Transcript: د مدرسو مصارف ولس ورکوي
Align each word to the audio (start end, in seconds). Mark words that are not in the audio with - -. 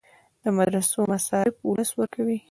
د 0.41 0.45
مدرسو 0.57 0.99
مصارف 1.11 1.55
ولس 1.67 1.89
ورکوي 1.99 2.37